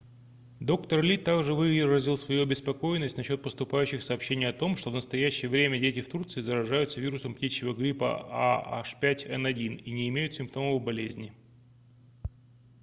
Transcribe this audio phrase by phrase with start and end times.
[0.59, 5.77] доктор ли также выразил свою обеспокоенность насчёт поступающих сообщений о том что в настоящее время
[5.77, 8.27] дети в турции заражаются вирусом птичьего гриппа
[8.91, 11.33] ah5n1 и не имеют симптомов болезни